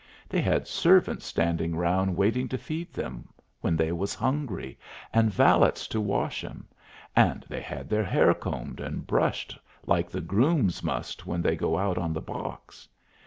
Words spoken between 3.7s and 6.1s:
they was hungry, and valets to